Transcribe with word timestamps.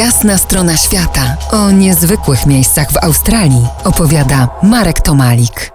Jasna 0.00 0.38
strona 0.38 0.76
świata 0.76 1.36
o 1.52 1.70
niezwykłych 1.70 2.46
miejscach 2.46 2.92
w 2.92 2.96
Australii 2.96 3.66
opowiada 3.84 4.48
Marek 4.62 5.00
Tomalik. 5.00 5.72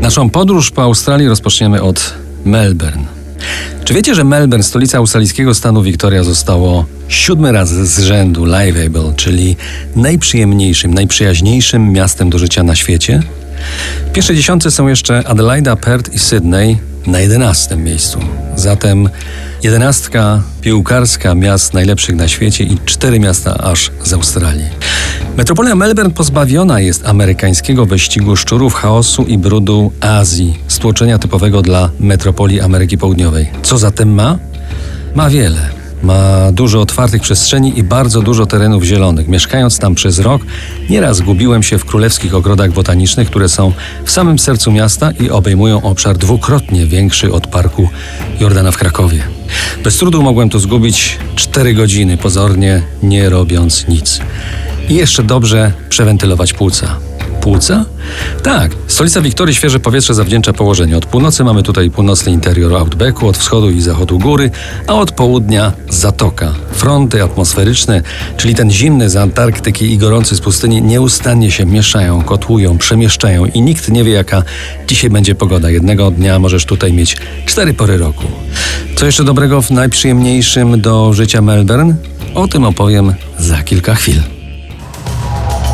Naszą 0.00 0.30
podróż 0.30 0.70
po 0.70 0.82
Australii 0.82 1.28
rozpoczniemy 1.28 1.82
od 1.82 2.14
Melbourne. 2.44 3.23
Czy 3.84 3.94
wiecie, 3.94 4.14
że 4.14 4.24
Melbourne, 4.24 4.64
stolica 4.64 4.98
australijskiego 4.98 5.54
stanu 5.54 5.82
Victoria, 5.82 6.24
zostało 6.24 6.86
siódmy 7.08 7.52
raz 7.52 7.68
z 7.68 7.98
rzędu 7.98 8.44
Liveable, 8.44 9.12
czyli 9.16 9.56
najprzyjemniejszym, 9.96 10.94
najprzyjaźniejszym 10.94 11.92
miastem 11.92 12.30
do 12.30 12.38
życia 12.38 12.62
na 12.62 12.74
świecie? 12.74 13.22
Pierwsze 14.12 14.34
dziesiątce 14.34 14.70
są 14.70 14.88
jeszcze 14.88 15.28
Adelaida, 15.28 15.76
Perth 15.76 16.14
i 16.14 16.18
Sydney 16.18 16.78
na 17.06 17.20
jedenastym 17.20 17.84
miejscu. 17.84 18.18
Zatem 18.56 19.08
jedenastka 19.62 20.42
piłkarska 20.60 21.34
miast 21.34 21.74
najlepszych 21.74 22.16
na 22.16 22.28
świecie 22.28 22.64
i 22.64 22.78
cztery 22.84 23.20
miasta 23.20 23.58
aż 23.58 23.90
z 24.02 24.12
Australii. 24.12 24.68
Metropolia 25.36 25.74
Melbourne 25.74 26.10
pozbawiona 26.10 26.80
jest 26.80 27.06
amerykańskiego 27.06 27.86
wyścigu 27.86 28.36
szczurów, 28.36 28.74
chaosu 28.74 29.24
i 29.24 29.38
brudu 29.38 29.92
Azji, 30.00 30.58
stłoczenia 30.84 31.18
typowego 31.18 31.62
dla 31.62 31.90
metropolii 32.00 32.60
Ameryki 32.60 32.98
Południowej. 32.98 33.50
Co 33.62 33.78
zatem 33.78 34.14
ma? 34.14 34.38
Ma 35.14 35.30
wiele. 35.30 35.68
Ma 36.02 36.52
dużo 36.52 36.80
otwartych 36.80 37.22
przestrzeni 37.22 37.78
i 37.78 37.82
bardzo 37.82 38.22
dużo 38.22 38.46
terenów 38.46 38.82
zielonych. 38.82 39.28
Mieszkając 39.28 39.78
tam 39.78 39.94
przez 39.94 40.18
rok, 40.18 40.42
nieraz 40.90 41.20
gubiłem 41.20 41.62
się 41.62 41.78
w 41.78 41.84
królewskich 41.84 42.34
ogrodach 42.34 42.72
botanicznych, 42.72 43.30
które 43.30 43.48
są 43.48 43.72
w 44.04 44.10
samym 44.10 44.38
sercu 44.38 44.72
miasta 44.72 45.10
i 45.10 45.30
obejmują 45.30 45.82
obszar 45.82 46.18
dwukrotnie 46.18 46.86
większy 46.86 47.32
od 47.32 47.46
parku 47.46 47.88
Jordana 48.40 48.70
w 48.70 48.78
Krakowie. 48.78 49.22
Bez 49.84 49.96
trudu 49.96 50.22
mogłem 50.22 50.48
tu 50.48 50.58
zgubić 50.58 51.18
4 51.36 51.74
godziny, 51.74 52.16
pozornie 52.16 52.82
nie 53.02 53.28
robiąc 53.28 53.88
nic. 53.88 54.20
I 54.88 54.94
jeszcze 54.94 55.22
dobrze 55.22 55.72
przewentylować 55.88 56.52
płuca. 56.52 56.96
Płuca? 57.44 57.84
Tak, 58.42 58.72
stolica 58.86 59.20
Wiktorii 59.20 59.54
świeże 59.54 59.80
powietrze 59.80 60.14
zawdzięcza 60.14 60.52
położeniu. 60.52 60.98
Od 60.98 61.06
północy 61.06 61.44
mamy 61.44 61.62
tutaj 61.62 61.90
północny 61.90 62.32
interior 62.32 62.74
Outbacku, 62.74 63.28
od 63.28 63.38
wschodu 63.38 63.70
i 63.70 63.80
zachodu 63.80 64.18
góry, 64.18 64.50
a 64.86 64.94
od 64.94 65.12
południa 65.12 65.72
zatoka. 65.88 66.54
Fronty 66.72 67.22
atmosferyczne, 67.22 68.02
czyli 68.36 68.54
ten 68.54 68.70
zimny 68.70 69.10
z 69.10 69.16
Antarktyki 69.16 69.92
i 69.92 69.98
gorący 69.98 70.36
z 70.36 70.40
pustyni, 70.40 70.82
nieustannie 70.82 71.50
się 71.50 71.66
mieszają, 71.66 72.22
kotłują, 72.22 72.78
przemieszczają 72.78 73.46
i 73.46 73.60
nikt 73.60 73.88
nie 73.88 74.04
wie, 74.04 74.12
jaka 74.12 74.42
dzisiaj 74.86 75.10
będzie 75.10 75.34
pogoda. 75.34 75.70
Jednego 75.70 76.10
dnia 76.10 76.38
możesz 76.38 76.64
tutaj 76.64 76.92
mieć 76.92 77.16
cztery 77.46 77.74
pory 77.74 77.98
roku. 77.98 78.24
Co 78.96 79.06
jeszcze 79.06 79.24
dobrego 79.24 79.62
w 79.62 79.70
najprzyjemniejszym 79.70 80.80
do 80.80 81.12
życia 81.12 81.42
Melbourne? 81.42 81.94
O 82.34 82.48
tym 82.48 82.64
opowiem 82.64 83.14
za 83.38 83.62
kilka 83.62 83.94
chwil. 83.94 84.33